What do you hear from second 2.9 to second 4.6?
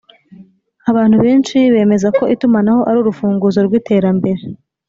urufunguzo rw’iterambere.